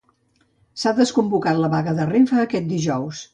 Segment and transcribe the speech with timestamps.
[0.83, 3.23] S'ha desconvocat la vaga de Renfe d'aquest dijous.